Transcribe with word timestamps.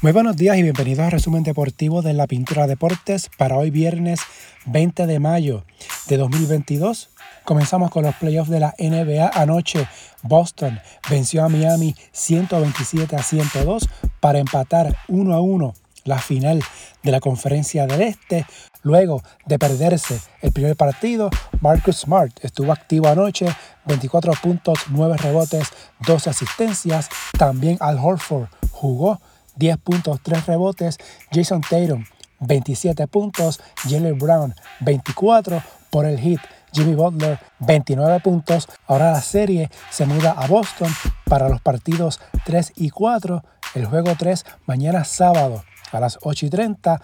Muy 0.00 0.12
buenos 0.12 0.36
días 0.36 0.56
y 0.56 0.62
bienvenidos 0.62 1.04
al 1.04 1.10
resumen 1.10 1.42
deportivo 1.42 2.02
de 2.02 2.12
la 2.12 2.28
Pintura 2.28 2.68
Deportes 2.68 3.28
para 3.36 3.56
hoy 3.56 3.70
viernes 3.70 4.20
20 4.66 5.08
de 5.08 5.18
mayo 5.18 5.64
de 6.06 6.16
2022. 6.16 7.10
Comenzamos 7.44 7.90
con 7.90 8.04
los 8.04 8.14
playoffs 8.14 8.48
de 8.48 8.60
la 8.60 8.76
NBA 8.78 9.28
anoche. 9.34 9.88
Boston 10.22 10.78
venció 11.10 11.44
a 11.44 11.48
Miami 11.48 11.96
127 12.12 13.16
a 13.16 13.24
102 13.24 13.88
para 14.20 14.38
empatar 14.38 14.94
1 15.08 15.34
a 15.34 15.40
1 15.40 15.74
la 16.04 16.18
final 16.20 16.62
de 17.02 17.10
la 17.10 17.18
conferencia 17.18 17.88
del 17.88 18.02
Este. 18.02 18.46
Luego 18.82 19.24
de 19.46 19.58
perderse 19.58 20.20
el 20.42 20.52
primer 20.52 20.76
partido, 20.76 21.28
Marcus 21.60 22.02
Smart 22.02 22.32
estuvo 22.44 22.70
activo 22.70 23.08
anoche, 23.08 23.46
24 23.86 24.32
puntos, 24.40 24.78
9 24.90 25.16
rebotes, 25.16 25.70
12 26.06 26.30
asistencias. 26.30 27.08
También 27.36 27.78
Al 27.80 27.98
Horford 27.98 28.46
jugó 28.70 29.20
10 29.58 29.78
puntos, 29.78 30.20
3 30.22 30.46
rebotes. 30.46 30.98
Jason 31.32 31.60
Tatum, 31.60 32.04
27 32.40 33.06
puntos. 33.08 33.60
Jalen 33.88 34.18
Brown, 34.18 34.54
24 34.80 35.62
por 35.90 36.06
el 36.06 36.18
hit. 36.18 36.40
Jimmy 36.72 36.94
Butler, 36.94 37.38
29 37.60 38.20
puntos. 38.20 38.68
Ahora 38.86 39.12
la 39.12 39.20
serie 39.20 39.70
se 39.90 40.06
muda 40.06 40.32
a 40.32 40.46
Boston 40.46 40.92
para 41.24 41.48
los 41.48 41.60
partidos 41.60 42.20
3 42.44 42.72
y 42.76 42.90
4. 42.90 43.42
El 43.74 43.86
juego 43.86 44.14
3 44.18 44.44
mañana 44.66 45.04
sábado 45.04 45.64
a 45.92 46.00
las 46.00 46.18
8 46.22 46.46
y 46.46 46.50
30. 46.50 47.00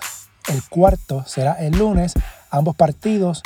El 0.49 0.63
cuarto 0.69 1.25
será 1.27 1.55
el 1.55 1.79
lunes. 1.79 2.15
Ambos 2.51 2.77
partidos 2.77 3.43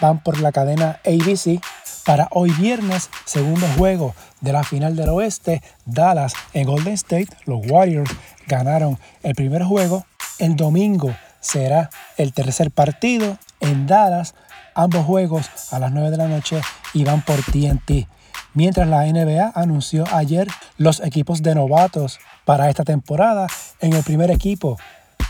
van 0.00 0.22
por 0.22 0.40
la 0.40 0.52
cadena 0.52 1.00
ABC. 1.04 1.60
Para 2.08 2.26
hoy 2.30 2.50
viernes, 2.52 3.10
segundo 3.26 3.66
juego 3.76 4.14
de 4.40 4.54
la 4.54 4.64
final 4.64 4.96
del 4.96 5.10
oeste, 5.10 5.62
Dallas 5.84 6.32
en 6.54 6.64
Golden 6.66 6.94
State. 6.94 7.28
Los 7.44 7.60
Warriors 7.70 8.10
ganaron 8.46 8.98
el 9.22 9.34
primer 9.34 9.62
juego. 9.62 10.06
El 10.38 10.56
domingo 10.56 11.14
será 11.40 11.90
el 12.16 12.32
tercer 12.32 12.70
partido 12.70 13.36
en 13.60 13.86
Dallas. 13.86 14.34
Ambos 14.74 15.04
juegos 15.04 15.50
a 15.70 15.78
las 15.78 15.92
9 15.92 16.10
de 16.10 16.16
la 16.16 16.28
noche 16.28 16.62
y 16.94 17.04
van 17.04 17.20
por 17.20 17.42
TNT. 17.42 18.08
Mientras 18.54 18.88
la 18.88 19.04
NBA 19.04 19.52
anunció 19.54 20.06
ayer 20.10 20.48
los 20.78 21.00
equipos 21.00 21.42
de 21.42 21.54
novatos 21.54 22.20
para 22.46 22.70
esta 22.70 22.84
temporada, 22.84 23.48
en 23.80 23.92
el 23.92 24.02
primer 24.02 24.30
equipo 24.30 24.78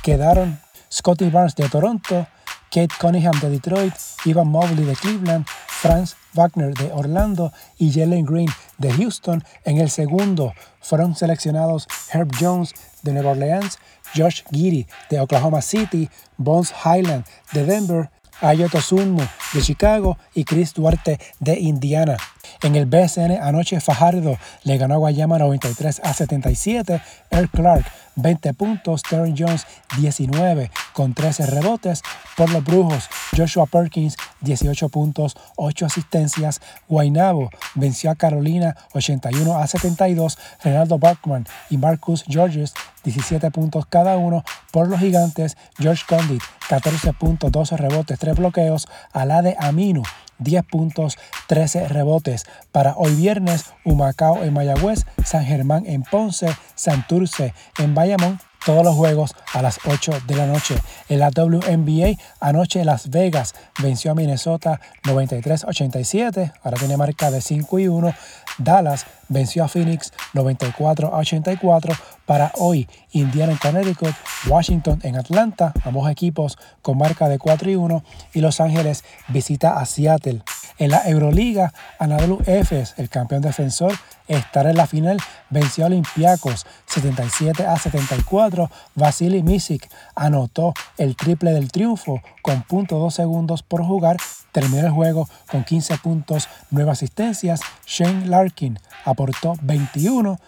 quedaron 0.04 0.60
Scotty 0.92 1.28
Barnes 1.28 1.56
de 1.56 1.68
Toronto, 1.68 2.28
Kate 2.70 2.94
Cunningham 3.00 3.40
de 3.40 3.50
Detroit, 3.50 3.94
Ivan 4.26 4.46
Mobley 4.46 4.84
de 4.84 4.94
Cleveland, 4.94 5.44
Franz 5.66 6.14
Wagner 6.34 6.74
de 6.74 6.92
Orlando 6.92 7.52
y 7.78 7.92
Jalen 7.92 8.24
Green 8.24 8.48
de 8.78 8.92
Houston. 8.92 9.44
En 9.64 9.78
el 9.78 9.90
segundo 9.90 10.52
fueron 10.80 11.14
seleccionados 11.14 11.86
Herb 12.12 12.30
Jones 12.38 12.74
de 13.02 13.12
Nueva 13.12 13.30
Orleans, 13.30 13.78
Josh 14.14 14.42
Giddy 14.50 14.86
de 15.10 15.20
Oklahoma 15.20 15.62
City, 15.62 16.08
Bones 16.36 16.72
Highland 16.84 17.24
de 17.52 17.64
Denver, 17.64 18.10
Ayoto 18.40 18.80
Sunmu 18.80 19.22
de 19.52 19.62
Chicago 19.62 20.16
y 20.34 20.44
Chris 20.44 20.74
Duarte 20.74 21.18
de 21.40 21.58
Indiana. 21.58 22.16
En 22.62 22.74
el 22.74 22.86
BSN 22.86 23.38
anoche 23.42 23.80
Fajardo 23.80 24.36
le 24.64 24.78
ganó 24.78 24.94
a 24.94 24.98
Guayama 24.98 25.38
93 25.38 26.00
a 26.02 26.12
77. 26.12 27.00
Earl 27.30 27.48
Clark 27.50 27.84
20 28.16 28.54
puntos. 28.54 29.02
Terry 29.02 29.34
Jones 29.36 29.66
19 29.96 30.70
con 30.92 31.14
13 31.14 31.46
rebotes. 31.46 32.02
Por 32.36 32.50
los 32.50 32.64
Brujos 32.64 33.08
Joshua 33.36 33.66
Perkins 33.66 34.16
18 34.40 34.88
puntos, 34.88 35.36
8 35.56 35.86
asistencias. 35.86 36.60
Guaynabo 36.88 37.50
venció 37.74 38.10
a 38.10 38.16
Carolina 38.16 38.76
81 38.94 39.56
a 39.56 39.66
72. 39.66 40.38
Renaldo 40.62 40.98
Bachman 40.98 41.46
y 41.70 41.76
Marcus 41.76 42.24
Georges 42.26 42.74
17 43.04 43.50
puntos 43.50 43.86
cada 43.86 44.16
uno. 44.16 44.44
Por 44.72 44.88
los 44.88 45.00
Gigantes 45.00 45.56
George 45.78 46.04
Condit 46.08 46.42
14 46.68 47.12
puntos, 47.14 47.50
12 47.50 47.76
rebotes, 47.76 48.18
3 48.18 48.36
bloqueos. 48.36 48.88
Alade 49.12 49.56
Aminu 49.58 50.02
10 50.38 50.64
puntos, 50.64 51.18
13 51.46 51.88
rebotes. 51.88 52.46
Para 52.72 52.94
hoy 52.96 53.14
viernes, 53.14 53.66
Humacao 53.84 54.42
en 54.44 54.52
Mayagüez, 54.52 55.06
San 55.24 55.44
Germán 55.44 55.84
en 55.86 56.02
Ponce, 56.02 56.48
Santurce 56.74 57.54
en 57.78 57.94
Bayamón, 57.94 58.38
todos 58.68 58.84
los 58.84 58.96
juegos 58.96 59.34
a 59.54 59.62
las 59.62 59.80
8 59.86 60.24
de 60.26 60.36
la 60.36 60.44
noche. 60.44 60.76
En 61.08 61.20
la 61.20 61.30
WNBA, 61.30 62.18
anoche 62.38 62.84
Las 62.84 63.08
Vegas 63.08 63.54
venció 63.82 64.10
a 64.10 64.14
Minnesota 64.14 64.78
93-87, 65.04 66.52
ahora 66.62 66.76
tiene 66.76 66.98
marca 66.98 67.30
de 67.30 67.40
5 67.40 67.78
y 67.78 67.88
1. 67.88 68.12
Dallas 68.58 69.06
venció 69.30 69.64
a 69.64 69.68
Phoenix 69.68 70.12
94 70.34 71.16
84. 71.16 71.94
Para 72.26 72.52
hoy, 72.56 72.86
Indiana 73.12 73.52
en 73.52 73.58
Connecticut, 73.58 74.14
Washington 74.46 75.00
en 75.02 75.16
Atlanta, 75.16 75.72
ambos 75.84 76.10
equipos 76.10 76.58
con 76.82 76.98
marca 76.98 77.26
de 77.30 77.38
4 77.38 77.70
y 77.70 77.76
1. 77.76 78.04
Y 78.34 78.42
Los 78.42 78.60
Ángeles 78.60 79.02
visita 79.28 79.80
a 79.80 79.86
Seattle. 79.86 80.42
En 80.76 80.90
la 80.90 81.08
Euroliga, 81.08 81.72
Anadolu 81.98 82.42
Efes, 82.44 82.92
el 82.98 83.08
campeón 83.08 83.40
defensor, 83.40 83.94
estará 84.28 84.70
en 84.70 84.76
la 84.76 84.86
final. 84.86 85.18
Venció 85.50 85.84
a 85.84 85.86
Olympiacos 85.88 86.66
77 86.86 87.66
a 87.66 87.76
74. 87.76 88.70
Vasily 88.94 89.42
Misic 89.42 89.88
anotó 90.14 90.74
el 90.96 91.16
triple 91.16 91.52
del 91.52 91.72
triunfo 91.72 92.22
con 92.42 92.64
.2 92.64 93.10
segundos 93.10 93.62
por 93.62 93.84
jugar. 93.84 94.16
Terminó 94.52 94.86
el 94.86 94.92
juego 94.92 95.28
con 95.50 95.64
15 95.64 95.98
puntos, 95.98 96.48
9 96.70 96.90
asistencias. 96.90 97.60
Shane 97.86 98.26
Larkin 98.26 98.78
aportó 99.04 99.54
21 99.62 100.38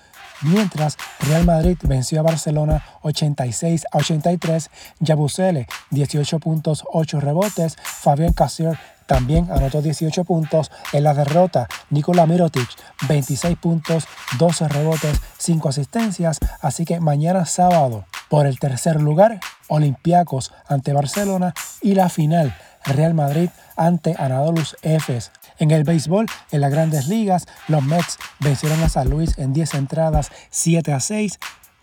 mientras 0.43 0.97
Real 1.21 1.45
Madrid 1.45 1.77
venció 1.83 2.21
a 2.21 2.23
Barcelona 2.23 2.85
86 3.03 3.87
a 3.91 3.99
83, 3.99 4.71
Yabusele 5.01 5.67
18 5.91 6.39
puntos, 6.39 6.85
8 6.93 7.21
rebotes, 7.21 7.77
Fabián 7.83 8.33
Casier 8.33 8.79
también 9.11 9.51
anotó 9.51 9.83
18 9.83 10.23
puntos 10.23 10.71
en 10.93 11.03
la 11.03 11.15
derrota. 11.15 11.67
Nikola 11.91 12.27
Mirotic, 12.27 12.69
26 13.09 13.59
puntos, 13.59 14.05
12 14.39 14.69
rebotes, 14.69 15.21
5 15.37 15.69
asistencias. 15.69 16.39
Así 16.61 16.85
que 16.85 17.01
mañana 17.01 17.45
sábado, 17.45 18.05
por 18.29 18.47
el 18.47 18.61
tercer 18.61 19.01
lugar, 19.01 19.41
Olympiacos 19.67 20.53
ante 20.69 20.93
Barcelona 20.93 21.55
y 21.83 21.95
la 21.95 22.09
final, 22.09 22.57
Real 22.85 23.15
Madrid 23.15 23.51
ante 23.77 24.15
Anadolus 24.17 24.77
Efes. 24.83 25.33
En 25.59 25.73
el 25.73 25.83
béisbol, 25.83 26.27
en 26.53 26.61
las 26.61 26.71
grandes 26.71 27.09
ligas, 27.09 27.49
los 27.67 27.83
Mets 27.83 28.17
vencieron 28.39 28.81
a 28.85 28.89
San 28.89 29.11
Luis 29.11 29.37
en 29.39 29.53
10 29.53 29.75
entradas, 29.75 30.31
7 30.51 30.93
a 30.93 31.01
6. 31.01 31.41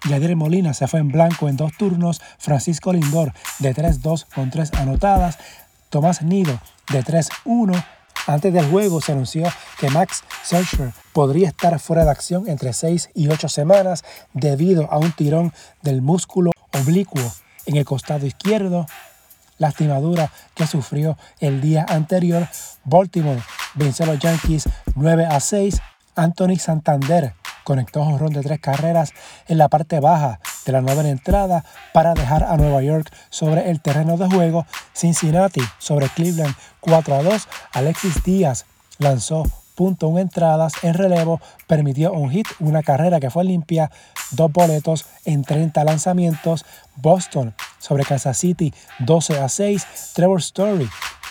Yadier 0.07 0.37
Molina 0.37 0.73
se 0.73 0.87
fue 0.87 1.01
en 1.01 1.09
blanco 1.09 1.49
en 1.49 1.57
dos 1.57 1.73
turnos. 1.77 2.21
Francisco 2.37 2.93
Lindor 2.93 3.33
de 3.59 3.75
3-2 3.75 4.27
con 4.33 4.49
3 4.49 4.75
anotadas. 4.75 5.37
Tomás 5.97 6.21
Nido 6.21 6.61
de 6.93 7.03
3-1. 7.03 7.83
Antes 8.27 8.53
del 8.53 8.69
juego 8.69 9.01
se 9.01 9.13
anunció 9.13 9.47
que 9.79 9.89
Max 9.89 10.23
Scherzer 10.45 10.93
podría 11.11 11.47
estar 11.47 11.79
fuera 11.79 12.05
de 12.05 12.11
acción 12.11 12.47
entre 12.47 12.71
6 12.71 13.09
y 13.15 13.29
8 13.29 13.49
semanas 13.49 14.05
debido 14.31 14.91
a 14.91 14.99
un 14.99 15.11
tirón 15.11 15.53
del 15.81 16.03
músculo 16.03 16.51
oblicuo 16.71 17.23
en 17.65 17.77
el 17.77 17.85
costado 17.85 18.27
izquierdo, 18.27 18.85
lastimadura 19.57 20.31
que 20.53 20.67
sufrió 20.67 21.17
el 21.39 21.61
día 21.61 21.83
anterior. 21.89 22.47
Baltimore 22.83 23.41
venció 23.73 24.05
a 24.05 24.09
los 24.09 24.19
Yankees 24.19 24.69
9 24.93 25.25
a 25.25 25.39
6. 25.39 25.81
Anthony 26.15 26.57
Santander 26.59 27.33
conectó 27.67 28.01
un 28.01 28.17
ron 28.17 28.31
de 28.31 28.41
tres 28.43 28.61
carreras 28.61 29.11
en 29.49 29.57
la 29.57 29.67
parte 29.67 29.99
baja 29.99 30.39
de 30.65 30.71
la 30.71 30.79
novena 30.79 31.09
entrada 31.09 31.65
para 31.93 32.13
dejar 32.13 32.45
a 32.45 32.55
Nueva 32.55 32.81
York 32.81 33.11
sobre 33.29 33.69
el 33.69 33.81
terreno 33.81 34.15
de 34.15 34.29
juego. 34.29 34.65
Cincinnati 34.93 35.59
sobre 35.77 36.07
Cleveland 36.07 36.55
4 36.79 37.15
a 37.15 37.23
2. 37.23 37.47
Alexis 37.73 38.23
Díaz 38.23 38.65
lanzó 38.99 39.43
punto 39.75 40.07
un 40.07 40.17
entradas 40.17 40.75
en 40.81 40.93
relevo, 40.93 41.41
permitió 41.67 42.13
un 42.13 42.29
hit, 42.29 42.47
una 42.59 42.83
carrera 42.83 43.19
que 43.19 43.29
fue 43.29 43.43
limpia, 43.43 43.91
dos 44.31 44.49
boletos 44.49 45.05
en 45.25 45.43
30 45.43 45.83
lanzamientos. 45.83 46.63
Boston 46.95 47.53
sobre 47.79 48.05
Kansas 48.05 48.37
City 48.37 48.73
12 48.99 49.39
a 49.41 49.49
6. 49.49 50.13
Trevor 50.13 50.39
Story 50.39 50.87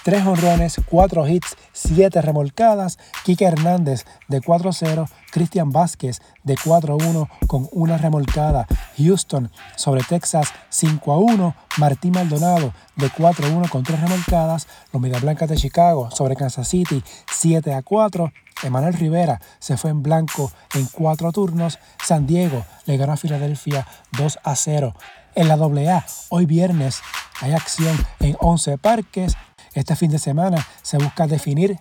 3 0.07 0.25
honrones, 0.25 0.77
4 0.89 1.27
hits, 1.27 1.57
7 1.73 2.23
remolcadas. 2.23 2.97
Kike 3.25 3.45
Hernández 3.45 4.05
de 4.29 4.41
4-0. 4.41 5.09
Cristian 5.37 5.71
Vázquez 5.71 6.23
de 6.45 6.57
4-1 6.57 7.29
con 7.47 7.69
una 7.73 7.99
remolcada. 7.99 8.67
Houston 8.97 9.51
sobre 9.77 10.03
Texas 10.03 10.49
5-1. 10.73 11.55
Martín 11.77 12.13
Maldonado 12.13 12.73
de 12.97 13.11
4-1 13.11 13.69
con 13.69 13.83
3 13.83 14.01
remolcadas. 14.01 14.67
Los 14.95 15.03
Media 15.03 15.19
Blancas 15.19 15.51
de 15.51 15.59
Chicago 15.59 16.11
sobre 16.11 16.37
Kansas 16.37 16.67
City 16.67 17.05
7-4. 17.27 18.33
Emanuel 18.63 18.95
Rivera 18.95 19.39
se 19.59 19.77
fue 19.77 19.91
en 19.91 20.03
blanco 20.03 20.51
en 20.73 20.87
4 20.87 21.31
turnos. 21.33 21.79
San 22.03 22.27
Diego 22.27 22.65
le 22.87 22.97
ganó 22.97 23.13
a 23.13 23.19
Filadelfia 23.19 23.87
2 24.13 24.39
0. 24.55 24.95
En 25.35 25.49
la 25.49 25.55
AA, 25.57 26.07
hoy 26.31 26.47
viernes, 26.47 27.03
hay 27.43 27.53
acción 27.53 27.95
en 28.21 28.39
11 28.41 28.79
parques. 28.79 29.35
Este 29.75 29.97
fin 29.97 30.11
de 30.11 30.19
semana 30.19 30.67
se 30.81 30.97
busca 30.97 31.27
definir 31.27 31.79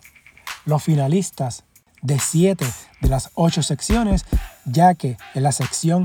los 0.65 0.83
finalistas 0.83 1.63
de 2.05 2.19
siete 2.19 2.65
de 3.01 3.09
las 3.09 3.31
ocho 3.33 3.63
secciones, 3.63 4.25
ya 4.65 4.93
que 4.93 5.17
en 5.33 5.43
la 5.43 5.51
sección 5.51 6.03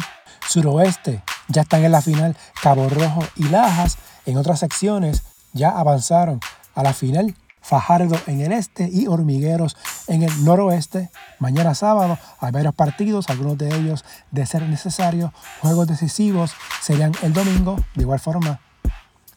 suroeste 0.48 1.22
ya 1.48 1.62
están 1.62 1.84
en 1.84 1.92
la 1.92 2.02
final 2.02 2.36
Cabo 2.62 2.88
Rojo 2.88 3.22
y 3.36 3.44
Lajas. 3.44 3.98
En 4.26 4.36
otras 4.36 4.60
secciones 4.60 5.22
ya 5.52 5.70
avanzaron 5.70 6.40
a 6.74 6.82
la 6.82 6.92
final 6.94 7.34
Fajardo 7.62 8.18
en 8.26 8.40
el 8.40 8.52
este 8.52 8.88
y 8.90 9.06
Hormigueros 9.06 9.76
en 10.08 10.22
el 10.22 10.44
noroeste. 10.44 11.10
Mañana 11.38 11.74
sábado 11.74 12.18
hay 12.40 12.52
varios 12.52 12.74
partidos, 12.74 13.28
algunos 13.28 13.58
de 13.58 13.68
ellos 13.76 14.04
de 14.30 14.46
ser 14.46 14.62
necesario. 14.62 15.32
Juegos 15.60 15.86
decisivos 15.86 16.52
serían 16.80 17.12
el 17.22 17.34
domingo, 17.34 17.76
de 17.94 18.02
igual 18.02 18.18
forma 18.18 18.60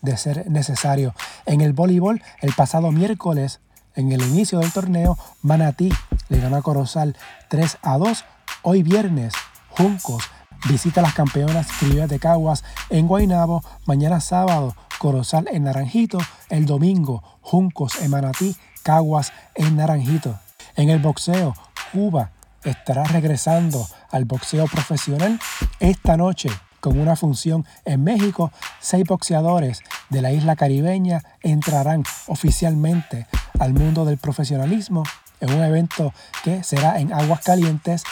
de 0.01 0.15
ser 0.17 0.49
necesario. 0.49 1.13
En 1.45 1.61
el 1.61 1.73
voleibol, 1.73 2.23
el 2.41 2.53
pasado 2.53 2.91
miércoles, 2.91 3.59
en 3.95 4.11
el 4.11 4.21
inicio 4.21 4.59
del 4.59 4.71
torneo, 4.71 5.17
Manatí 5.41 5.89
le 6.29 6.39
ganó 6.39 6.57
a 6.57 6.61
Corozal 6.61 7.15
3 7.49 7.77
a 7.81 7.97
2. 7.97 8.25
Hoy 8.63 8.83
viernes, 8.83 9.33
Juncos 9.69 10.23
visita 10.67 11.01
a 11.01 11.03
las 11.03 11.13
campeonas 11.13 11.67
criollas 11.79 12.09
de 12.09 12.19
Caguas 12.19 12.63
en 12.89 13.07
Guaynabo. 13.07 13.63
Mañana 13.85 14.19
sábado, 14.19 14.75
Corozal 14.97 15.47
en 15.51 15.63
Naranjito. 15.63 16.17
El 16.49 16.65
domingo, 16.65 17.23
Juncos 17.41 18.01
en 18.01 18.11
Manatí, 18.11 18.55
Caguas 18.83 19.33
en 19.55 19.75
Naranjito. 19.75 20.39
En 20.75 20.89
el 20.89 20.99
boxeo, 20.99 21.53
Cuba 21.91 22.31
estará 22.63 23.03
regresando 23.03 23.85
al 24.11 24.25
boxeo 24.25 24.65
profesional 24.67 25.39
esta 25.79 26.17
noche 26.17 26.49
con 26.83 26.99
una 26.99 27.15
función 27.15 27.65
en 27.85 28.03
México, 28.03 28.51
seis 28.81 29.05
boxeadores 29.05 29.81
de 30.09 30.21
la 30.21 30.33
isla 30.33 30.57
caribeña 30.57 31.23
entrarán 31.41 32.03
oficialmente 32.27 33.25
al 33.59 33.73
mundo 33.73 34.05
del 34.05 34.17
profesionalismo 34.17 35.03
en 35.39 35.53
un 35.53 35.63
evento 35.63 36.13
que 36.43 36.63
será 36.63 36.99
en 36.99 37.13
Aguas 37.13 37.41
Calientes. 37.41 38.03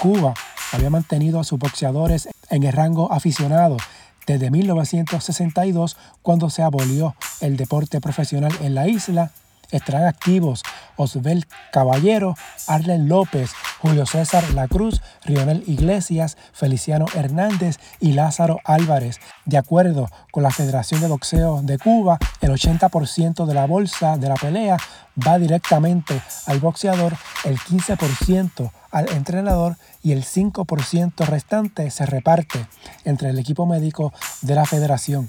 Cuba 0.00 0.34
había 0.72 0.90
mantenido 0.90 1.40
a 1.40 1.44
sus 1.44 1.58
boxeadores 1.58 2.28
en 2.50 2.62
el 2.62 2.72
rango 2.72 3.12
aficionado 3.12 3.76
desde 4.26 4.50
1962 4.50 5.96
cuando 6.22 6.50
se 6.50 6.62
abolió 6.62 7.14
el 7.40 7.56
deporte 7.56 8.00
profesional 8.00 8.52
en 8.60 8.74
la 8.74 8.86
isla 8.86 9.32
Estarán 9.70 10.06
activos 10.06 10.62
Osbel 10.96 11.46
Caballero, 11.72 12.34
Arlen 12.66 13.08
López, 13.08 13.50
Julio 13.80 14.06
César 14.06 14.42
La 14.54 14.66
Cruz, 14.66 15.00
Rionel 15.24 15.62
Iglesias, 15.66 16.36
Feliciano 16.52 17.06
Hernández 17.14 17.78
y 18.00 18.12
Lázaro 18.12 18.60
Álvarez. 18.64 19.20
De 19.44 19.58
acuerdo 19.58 20.08
con 20.32 20.42
la 20.42 20.50
Federación 20.50 21.00
de 21.00 21.08
Boxeo 21.08 21.62
de 21.62 21.78
Cuba, 21.78 22.18
el 22.40 22.50
80% 22.50 23.46
de 23.46 23.54
la 23.54 23.66
bolsa 23.66 24.16
de 24.16 24.28
la 24.28 24.34
pelea 24.34 24.76
va 25.26 25.38
directamente 25.38 26.20
al 26.46 26.60
boxeador, 26.60 27.16
el 27.44 27.58
15% 27.58 28.70
al 28.90 29.08
entrenador 29.10 29.76
y 30.02 30.12
el 30.12 30.24
5% 30.24 31.26
restante 31.26 31.90
se 31.90 32.06
reparte 32.06 32.66
entre 33.04 33.30
el 33.30 33.38
equipo 33.38 33.66
médico 33.66 34.12
de 34.42 34.54
la 34.54 34.64
federación. 34.64 35.28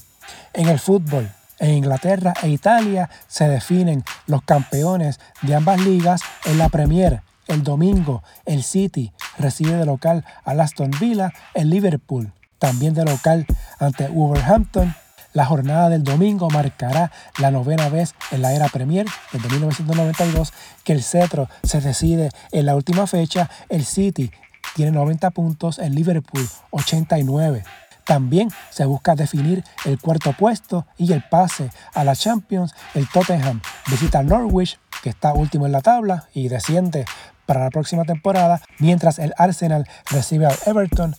En 0.53 0.69
el 0.69 0.79
fútbol, 0.79 1.31
en 1.59 1.71
Inglaterra 1.71 2.33
e 2.41 2.49
Italia 2.49 3.09
se 3.27 3.47
definen 3.47 4.03
los 4.27 4.41
campeones 4.43 5.19
de 5.41 5.55
ambas 5.55 5.79
ligas 5.81 6.21
en 6.45 6.57
la 6.57 6.69
Premier. 6.69 7.21
El 7.47 7.63
domingo, 7.63 8.23
el 8.45 8.63
City 8.63 9.11
recibe 9.37 9.73
de 9.73 9.85
local 9.85 10.23
al 10.43 10.59
Aston 10.59 10.91
Villa, 10.99 11.33
el 11.53 11.69
Liverpool 11.69 12.31
también 12.59 12.93
de 12.93 13.05
local 13.05 13.45
ante 13.79 14.07
Wolverhampton. 14.07 14.93
La 15.33 15.45
jornada 15.45 15.89
del 15.89 16.03
domingo 16.03 16.49
marcará 16.49 17.11
la 17.39 17.51
novena 17.51 17.87
vez 17.89 18.13
en 18.31 18.41
la 18.41 18.53
era 18.53 18.67
Premier 18.67 19.05
desde 19.31 19.47
1992 19.49 20.53
que 20.83 20.93
el 20.93 21.03
cetro 21.03 21.47
se 21.63 21.81
decide 21.81 22.29
en 22.51 22.65
la 22.65 22.75
última 22.75 23.07
fecha. 23.07 23.49
El 23.69 23.85
City 23.85 24.31
tiene 24.75 24.91
90 24.91 25.29
puntos, 25.31 25.79
el 25.79 25.95
Liverpool 25.95 26.47
89. 26.71 27.63
También 28.09 28.49
se 28.71 28.85
busca 28.85 29.13
definir 29.13 29.63
el 29.85 29.99
cuarto 29.99 30.33
puesto 30.33 30.87
y 30.97 31.13
el 31.13 31.21
pase 31.29 31.69
a 31.93 32.03
la 32.03 32.15
Champions. 32.15 32.73
El 32.95 33.07
Tottenham 33.07 33.61
visita 33.85 34.23
Norwich, 34.23 34.79
que 35.03 35.11
está 35.11 35.33
último 35.33 35.67
en 35.67 35.73
la 35.73 35.81
tabla 35.81 36.27
y 36.33 36.47
desciende 36.47 37.05
para 37.45 37.65
la 37.65 37.69
próxima 37.69 38.05
temporada, 38.05 38.61
mientras 38.79 39.19
el 39.19 39.35
Arsenal 39.37 39.87
recibe 40.09 40.47
al 40.47 40.57
Everton. 40.65 41.15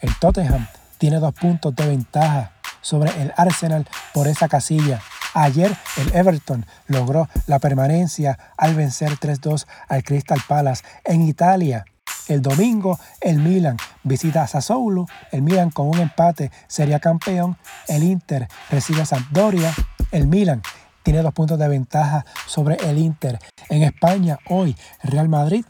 El 0.00 0.16
Tottenham 0.20 0.68
tiene 0.98 1.18
dos 1.18 1.34
puntos 1.34 1.74
de 1.74 1.88
ventaja 1.88 2.52
sobre 2.82 3.10
el 3.20 3.32
Arsenal 3.36 3.88
por 4.14 4.28
esa 4.28 4.46
casilla. 4.46 5.02
Ayer 5.34 5.76
el 5.96 6.14
Everton 6.14 6.64
logró 6.86 7.28
la 7.48 7.58
permanencia 7.58 8.38
al 8.56 8.76
vencer 8.76 9.10
3-2 9.18 9.66
al 9.88 10.04
Crystal 10.04 10.38
Palace 10.46 10.84
en 11.04 11.22
Italia. 11.22 11.84
El 12.28 12.42
domingo 12.42 12.98
el 13.22 13.38
Milan 13.38 13.78
visita 14.02 14.42
a 14.42 14.46
Sassuolo, 14.46 15.06
el 15.32 15.40
Milan 15.40 15.70
con 15.70 15.88
un 15.88 15.98
empate 15.98 16.50
sería 16.66 17.00
campeón, 17.00 17.56
el 17.88 18.02
Inter 18.02 18.48
recibe 18.70 19.00
a 19.00 19.06
Sampdoria, 19.06 19.72
el 20.12 20.26
Milan 20.26 20.62
tiene 21.02 21.22
dos 21.22 21.32
puntos 21.32 21.58
de 21.58 21.68
ventaja 21.68 22.26
sobre 22.46 22.76
el 22.88 22.98
Inter. 22.98 23.38
En 23.70 23.82
España 23.82 24.38
hoy 24.46 24.76
Real 25.02 25.30
Madrid 25.30 25.64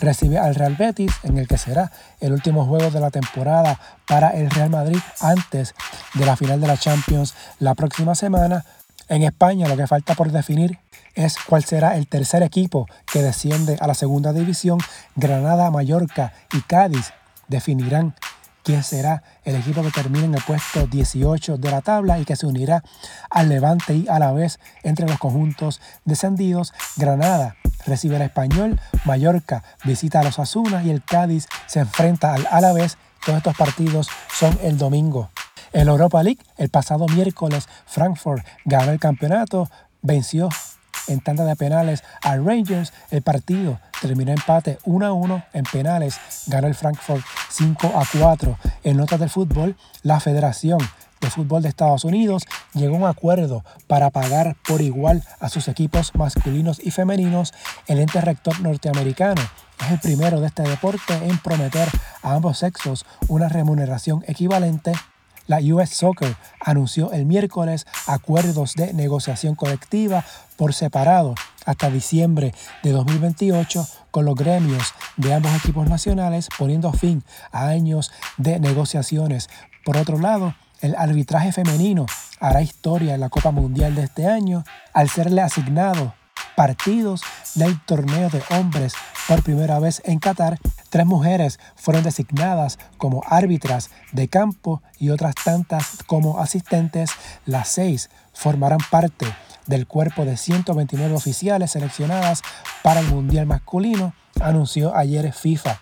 recibe 0.00 0.38
al 0.38 0.56
Real 0.56 0.74
Betis 0.74 1.12
en 1.22 1.38
el 1.38 1.46
que 1.46 1.56
será 1.56 1.92
el 2.20 2.32
último 2.32 2.66
juego 2.66 2.90
de 2.90 2.98
la 2.98 3.10
temporada 3.10 3.78
para 4.08 4.30
el 4.30 4.50
Real 4.50 4.70
Madrid 4.70 4.98
antes 5.20 5.74
de 6.14 6.26
la 6.26 6.36
final 6.36 6.60
de 6.60 6.66
la 6.66 6.76
Champions 6.76 7.34
la 7.60 7.76
próxima 7.76 8.16
semana. 8.16 8.64
En 9.08 9.22
España 9.22 9.68
lo 9.68 9.76
que 9.76 9.86
falta 9.86 10.14
por 10.14 10.32
definir 10.32 10.78
es 11.14 11.36
cuál 11.46 11.64
será 11.64 11.96
el 11.96 12.08
tercer 12.08 12.42
equipo 12.42 12.86
que 13.10 13.22
desciende 13.22 13.76
a 13.80 13.86
la 13.86 13.94
segunda 13.94 14.32
división. 14.32 14.78
Granada, 15.14 15.70
Mallorca 15.70 16.32
y 16.52 16.60
Cádiz 16.62 17.12
definirán 17.48 18.14
quién 18.64 18.82
será 18.82 19.22
el 19.44 19.54
equipo 19.54 19.80
que 19.82 19.92
termine 19.92 20.24
en 20.24 20.34
el 20.34 20.42
puesto 20.42 20.88
18 20.88 21.56
de 21.56 21.70
la 21.70 21.82
tabla 21.82 22.18
y 22.18 22.24
que 22.24 22.34
se 22.34 22.46
unirá 22.46 22.82
al 23.30 23.48
Levante 23.48 23.94
y 23.94 24.08
a 24.08 24.18
la 24.18 24.32
vez 24.32 24.58
entre 24.82 25.06
los 25.06 25.18
conjuntos 25.18 25.80
descendidos. 26.04 26.74
Granada 26.96 27.54
recibe 27.86 28.16
al 28.16 28.22
Español, 28.22 28.80
Mallorca 29.04 29.62
visita 29.84 30.18
a 30.18 30.24
los 30.24 30.40
Asuna 30.40 30.82
y 30.82 30.90
el 30.90 31.04
Cádiz 31.04 31.46
se 31.66 31.78
enfrenta 31.78 32.34
al 32.34 32.48
Alavés. 32.50 32.98
Todos 33.24 33.38
estos 33.38 33.56
partidos 33.56 34.08
son 34.36 34.58
el 34.62 34.78
domingo. 34.78 35.30
En 35.76 35.88
Europa 35.88 36.22
League, 36.22 36.40
el 36.56 36.70
pasado 36.70 37.06
miércoles, 37.06 37.68
Frankfurt 37.84 38.42
ganó 38.64 38.92
el 38.92 38.98
campeonato, 38.98 39.68
venció 40.00 40.48
en 41.06 41.20
tanda 41.20 41.44
de 41.44 41.54
penales 41.54 42.02
a 42.22 42.34
Rangers. 42.36 42.94
El 43.10 43.20
partido 43.20 43.78
terminó 44.00 44.32
empate 44.32 44.78
1 44.86 45.04
a 45.04 45.12
1 45.12 45.44
en 45.52 45.64
penales. 45.64 46.18
Ganó 46.46 46.66
el 46.66 46.74
Frankfurt 46.74 47.22
5 47.50 47.88
a 47.94 48.06
4. 48.18 48.58
En 48.84 48.96
notas 48.96 49.20
del 49.20 49.28
fútbol, 49.28 49.76
la 50.02 50.18
Federación 50.18 50.78
de 51.20 51.28
Fútbol 51.28 51.60
de 51.60 51.68
Estados 51.68 52.04
Unidos 52.04 52.44
llegó 52.72 52.96
a 52.96 52.98
un 53.00 53.06
acuerdo 53.06 53.62
para 53.86 54.08
pagar 54.08 54.56
por 54.66 54.80
igual 54.80 55.24
a 55.40 55.50
sus 55.50 55.68
equipos 55.68 56.14
masculinos 56.14 56.80
y 56.82 56.90
femeninos. 56.90 57.52
El 57.86 57.98
ente 57.98 58.22
rector 58.22 58.58
norteamericano 58.62 59.42
es 59.84 59.90
el 59.90 60.00
primero 60.00 60.40
de 60.40 60.46
este 60.46 60.62
deporte 60.62 61.12
en 61.20 61.36
prometer 61.36 61.86
a 62.22 62.32
ambos 62.32 62.60
sexos 62.60 63.04
una 63.28 63.50
remuneración 63.50 64.24
equivalente 64.26 64.94
la 65.46 65.58
US 65.58 65.90
Soccer 65.90 66.36
anunció 66.60 67.12
el 67.12 67.26
miércoles 67.26 67.86
acuerdos 68.06 68.74
de 68.74 68.92
negociación 68.92 69.54
colectiva 69.54 70.24
por 70.56 70.74
separado 70.74 71.34
hasta 71.64 71.90
diciembre 71.90 72.54
de 72.82 72.92
2028 72.92 73.86
con 74.10 74.24
los 74.24 74.34
gremios 74.34 74.94
de 75.16 75.34
ambos 75.34 75.54
equipos 75.56 75.88
nacionales, 75.88 76.48
poniendo 76.58 76.92
fin 76.92 77.22
a 77.52 77.68
años 77.68 78.12
de 78.38 78.60
negociaciones. 78.60 79.48
Por 79.84 79.96
otro 79.96 80.18
lado, 80.18 80.54
el 80.80 80.94
arbitraje 80.94 81.52
femenino 81.52 82.06
hará 82.40 82.62
historia 82.62 83.14
en 83.14 83.20
la 83.20 83.28
Copa 83.28 83.50
Mundial 83.50 83.94
de 83.94 84.04
este 84.04 84.26
año 84.26 84.64
al 84.92 85.08
serle 85.08 85.42
asignado 85.42 86.14
partidos 86.54 87.22
del 87.54 87.80
torneo 87.84 88.30
de 88.30 88.42
hombres 88.50 88.94
por 89.28 89.42
primera 89.42 89.78
vez 89.78 90.02
en 90.04 90.18
Qatar. 90.18 90.58
Tres 90.90 91.06
mujeres 91.06 91.58
fueron 91.74 92.04
designadas 92.04 92.78
como 92.98 93.22
árbitras 93.26 93.90
de 94.12 94.28
campo 94.28 94.82
y 94.98 95.10
otras 95.10 95.34
tantas 95.34 95.98
como 96.06 96.38
asistentes. 96.38 97.10
Las 97.44 97.68
seis 97.68 98.10
formarán 98.32 98.80
parte 98.90 99.26
del 99.66 99.86
cuerpo 99.86 100.24
de 100.24 100.36
129 100.36 101.14
oficiales 101.14 101.72
seleccionadas 101.72 102.42
para 102.82 103.00
el 103.00 103.06
Mundial 103.06 103.46
masculino, 103.46 104.14
anunció 104.40 104.94
ayer 104.96 105.32
FIFA. 105.32 105.80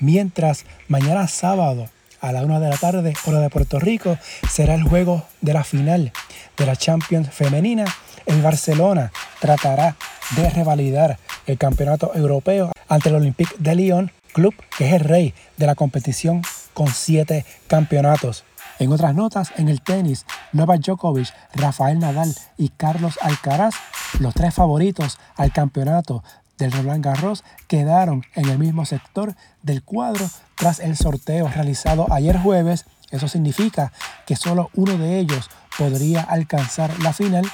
Mientras 0.00 0.64
mañana 0.88 1.28
sábado 1.28 1.88
a 2.20 2.32
la 2.32 2.44
una 2.44 2.60
de 2.60 2.68
la 2.68 2.76
tarde, 2.76 3.14
hora 3.26 3.40
de 3.40 3.50
Puerto 3.50 3.78
Rico, 3.78 4.18
será 4.50 4.74
el 4.74 4.82
juego 4.82 5.24
de 5.40 5.54
la 5.54 5.64
final 5.64 6.12
de 6.56 6.66
la 6.66 6.76
Champions 6.76 7.30
femenina. 7.30 7.84
El 8.26 8.42
Barcelona 8.42 9.12
tratará 9.40 9.96
de 10.36 10.48
revalidar 10.50 11.18
el 11.46 11.58
campeonato 11.58 12.12
europeo 12.14 12.72
ante 12.88 13.08
el 13.08 13.16
Olympique 13.16 13.54
de 13.58 13.74
Lyon, 13.74 14.12
club 14.30 14.54
que 14.76 14.88
es 14.88 14.94
el 14.94 15.00
rey 15.00 15.34
de 15.56 15.66
la 15.66 15.74
competición 15.74 16.42
con 16.74 16.88
siete 16.88 17.44
campeonatos. 17.66 18.44
En 18.78 18.92
otras 18.92 19.14
notas, 19.14 19.52
en 19.56 19.68
el 19.68 19.82
tenis, 19.82 20.24
Novak 20.52 20.80
Djokovic, 20.80 21.28
Rafael 21.52 21.98
Nadal 21.98 22.34
y 22.56 22.70
Carlos 22.70 23.18
Alcaraz, 23.20 23.74
los 24.20 24.32
tres 24.32 24.54
favoritos 24.54 25.18
al 25.36 25.52
campeonato 25.52 26.24
del 26.56 26.72
Roland 26.72 27.04
Garros, 27.04 27.44
quedaron 27.68 28.24
en 28.34 28.48
el 28.48 28.58
mismo 28.58 28.86
sector 28.86 29.34
del 29.62 29.82
cuadro 29.82 30.26
tras 30.56 30.80
el 30.80 30.96
sorteo 30.96 31.48
realizado 31.48 32.06
ayer 32.10 32.38
jueves 32.38 32.86
Eso 33.10 33.28
significa 33.28 33.92
que 34.24 34.36
solo 34.36 34.70
uno 34.74 34.96
de 34.96 35.18
ellos 35.18 35.50
podría 35.76 36.22
alcanzar 36.22 36.96
la 37.00 37.12
final. 37.12 37.44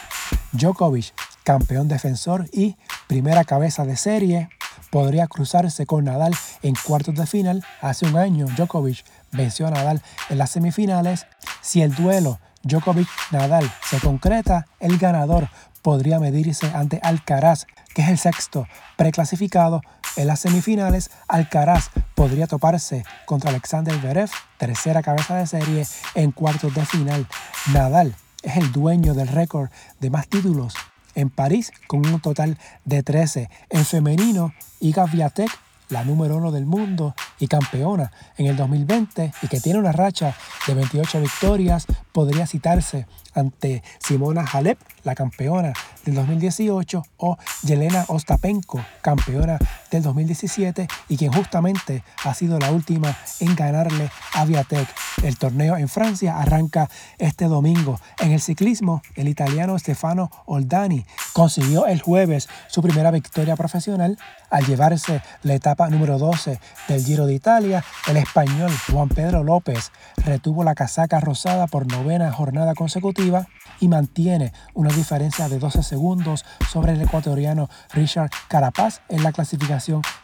Djokovic, 0.52 1.14
campeón 1.44 1.88
defensor 1.88 2.46
y 2.52 2.76
primera 3.06 3.44
cabeza 3.44 3.84
de 3.84 3.96
serie, 3.96 4.50
podría 4.96 5.26
cruzarse 5.26 5.84
con 5.84 6.04
Nadal 6.04 6.34
en 6.62 6.74
cuartos 6.74 7.14
de 7.14 7.26
final. 7.26 7.62
Hace 7.82 8.06
un 8.06 8.16
año 8.16 8.46
Djokovic 8.56 9.04
venció 9.30 9.66
a 9.66 9.70
Nadal 9.70 10.00
en 10.30 10.38
las 10.38 10.52
semifinales. 10.52 11.26
Si 11.60 11.82
el 11.82 11.94
duelo 11.94 12.40
Djokovic-Nadal 12.62 13.70
se 13.90 14.00
concreta, 14.00 14.66
el 14.80 14.96
ganador 14.96 15.50
podría 15.82 16.18
medirse 16.18 16.72
ante 16.74 16.98
Alcaraz, 17.02 17.66
que 17.94 18.00
es 18.00 18.08
el 18.08 18.16
sexto 18.16 18.66
preclasificado. 18.96 19.82
En 20.16 20.28
las 20.28 20.40
semifinales, 20.40 21.10
Alcaraz 21.28 21.90
podría 22.14 22.46
toparse 22.46 23.04
contra 23.26 23.50
Alexander 23.50 24.00
Zverev, 24.00 24.30
tercera 24.56 25.02
cabeza 25.02 25.36
de 25.36 25.46
serie, 25.46 25.86
en 26.14 26.32
cuartos 26.32 26.74
de 26.74 26.86
final. 26.86 27.28
Nadal 27.70 28.16
es 28.42 28.56
el 28.56 28.72
dueño 28.72 29.12
del 29.12 29.28
récord 29.28 29.68
de 30.00 30.08
más 30.08 30.26
títulos 30.26 30.74
en 31.16 31.30
París 31.30 31.72
con 31.88 32.06
un 32.06 32.20
total 32.20 32.56
de 32.84 33.02
13. 33.02 33.50
En 33.70 33.84
femenino, 33.84 34.54
Iga 34.78 35.06
Viatek 35.06 35.50
la 35.88 36.04
número 36.04 36.36
uno 36.36 36.50
del 36.50 36.66
mundo 36.66 37.14
y 37.38 37.46
campeona 37.46 38.10
en 38.36 38.46
el 38.46 38.56
2020 38.56 39.32
y 39.42 39.48
que 39.48 39.60
tiene 39.60 39.78
una 39.78 39.92
racha 39.92 40.34
de 40.66 40.74
28 40.74 41.20
victorias, 41.20 41.86
podría 42.12 42.46
citarse 42.46 43.06
ante 43.34 43.82
Simona 43.98 44.44
Halep, 44.50 44.78
la 45.04 45.14
campeona 45.14 45.72
del 46.04 46.14
2018, 46.14 47.02
o 47.18 47.36
Yelena 47.62 48.04
Ostapenko, 48.08 48.80
campeona 49.02 49.58
del 49.90 50.02
2017 50.02 50.88
y 51.08 51.16
quien 51.16 51.32
justamente 51.32 52.02
ha 52.24 52.34
sido 52.34 52.58
la 52.58 52.70
última 52.70 53.16
en 53.40 53.54
ganarle 53.54 54.10
a 54.34 54.44
Viatek. 54.44 54.88
El 55.22 55.38
torneo 55.38 55.76
en 55.76 55.88
Francia 55.88 56.38
arranca 56.38 56.90
este 57.18 57.46
domingo. 57.46 57.98
En 58.20 58.32
el 58.32 58.40
ciclismo, 58.40 59.02
el 59.14 59.28
italiano 59.28 59.78
Stefano 59.78 60.30
Oldani 60.44 61.06
consiguió 61.32 61.86
el 61.86 62.02
jueves 62.02 62.48
su 62.68 62.82
primera 62.82 63.10
victoria 63.10 63.56
profesional 63.56 64.18
al 64.50 64.66
llevarse 64.66 65.22
la 65.42 65.54
etapa 65.54 65.88
número 65.88 66.18
12 66.18 66.60
del 66.88 67.04
Giro 67.04 67.26
de 67.26 67.34
Italia. 67.34 67.84
El 68.08 68.18
español 68.18 68.70
Juan 68.90 69.08
Pedro 69.08 69.42
López 69.42 69.90
retuvo 70.16 70.64
la 70.64 70.74
casaca 70.74 71.20
rosada 71.20 71.66
por 71.66 71.90
novena 71.90 72.30
jornada 72.32 72.74
consecutiva 72.74 73.46
y 73.80 73.88
mantiene 73.88 74.52
una 74.74 74.92
diferencia 74.92 75.48
de 75.48 75.58
12 75.58 75.82
segundos 75.82 76.44
sobre 76.70 76.92
el 76.92 77.02
ecuatoriano 77.02 77.68
Richard 77.92 78.30
Carapaz 78.48 79.00
en 79.08 79.22
la 79.22 79.32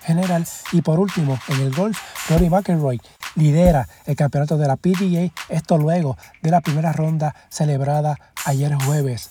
general. 0.02 0.46
Y 0.72 0.82
por 0.82 0.98
último, 0.98 1.38
en 1.48 1.60
el 1.60 1.74
golf, 1.74 1.98
Rory 2.30 2.50
McIlroy 2.50 3.00
lidera 3.34 3.88
el 4.06 4.16
campeonato 4.16 4.58
de 4.58 4.66
la 4.66 4.76
PGA, 4.76 5.32
esto 5.48 5.78
luego 5.78 6.16
de 6.42 6.50
la 6.50 6.60
primera 6.60 6.92
ronda 6.92 7.34
celebrada 7.48 8.18
ayer 8.44 8.74
jueves. 8.74 9.30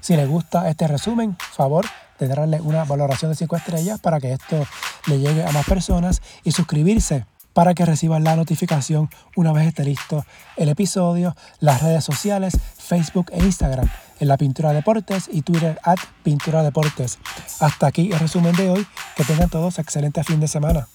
Si 0.00 0.16
les 0.16 0.28
gusta 0.28 0.68
este 0.68 0.88
resumen, 0.88 1.36
favor 1.52 1.86
de 2.18 2.28
darle 2.28 2.60
una 2.60 2.84
valoración 2.84 3.30
de 3.30 3.36
5 3.36 3.56
estrellas 3.56 4.00
para 4.00 4.20
que 4.20 4.32
esto 4.32 4.66
le 5.06 5.18
llegue 5.18 5.44
a 5.44 5.52
más 5.52 5.66
personas 5.66 6.22
y 6.44 6.52
suscribirse 6.52 7.24
para 7.52 7.74
que 7.74 7.84
reciban 7.84 8.24
la 8.24 8.36
notificación 8.36 9.10
una 9.36 9.52
vez 9.52 9.68
esté 9.68 9.84
listo 9.84 10.24
el 10.56 10.68
episodio, 10.68 11.36
las 11.60 11.82
redes 11.82 12.04
sociales, 12.04 12.58
Facebook 12.78 13.26
e 13.32 13.38
Instagram, 13.44 13.88
en 14.22 14.28
la 14.28 14.36
Pintura 14.36 14.72
Deportes 14.72 15.28
y 15.30 15.42
Twitter 15.42 15.80
at 15.82 15.98
Pintura 16.22 16.62
Deportes. 16.62 17.18
Hasta 17.58 17.88
aquí 17.88 18.12
el 18.12 18.20
resumen 18.20 18.54
de 18.54 18.70
hoy. 18.70 18.86
Que 19.16 19.24
tengan 19.24 19.50
todos 19.50 19.80
excelente 19.80 20.22
fin 20.22 20.38
de 20.38 20.46
semana. 20.46 20.86